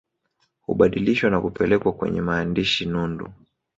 Hubadilishwa 0.61 1.29
na 1.29 1.41
kupelekwa 1.41 1.93
kwenye 1.93 2.21
maandishi 2.21 2.85
nundu 2.85 3.29